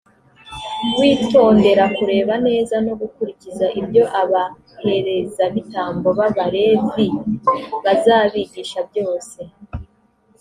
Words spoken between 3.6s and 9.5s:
ibyo abaherezabitambo b’abalevi bazabigisha byose.